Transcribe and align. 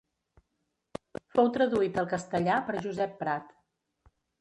Fou 1.35 1.53
traduït 1.59 2.01
al 2.05 2.09
castellà 2.17 2.59
per 2.71 2.83
Josep 2.89 3.17
Prat. 3.25 3.57